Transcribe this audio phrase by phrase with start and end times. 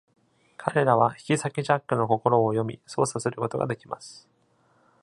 [0.57, 4.27] 彼らは、切り裂きジャックの心を読み、操作することができます。